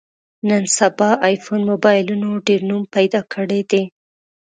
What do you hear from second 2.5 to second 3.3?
نوم پیدا